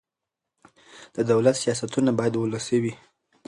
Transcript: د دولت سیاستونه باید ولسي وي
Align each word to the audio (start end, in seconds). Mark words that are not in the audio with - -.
د 1.15 1.17
دولت 1.31 1.55
سیاستونه 1.63 2.09
باید 2.19 2.33
ولسي 2.37 2.77
وي 2.83 2.93